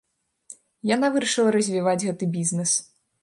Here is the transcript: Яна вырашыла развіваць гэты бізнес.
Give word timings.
Яна 0.95 1.07
вырашыла 1.17 1.53
развіваць 1.57 2.03
гэты 2.07 2.31
бізнес. 2.39 2.71